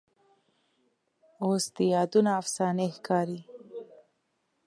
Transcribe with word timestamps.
اوس 1.45 1.63
دې 1.75 1.85
یادونه 1.95 2.31
افسانې 2.41 2.87
ښکاري 2.95 3.41